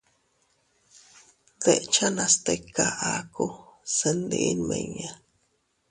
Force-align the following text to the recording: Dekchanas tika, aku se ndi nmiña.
Dekchanas 1.63 2.33
tika, 2.45 2.85
aku 3.15 3.45
se 3.95 4.09
ndi 4.19 4.41
nmiña. 4.59 5.11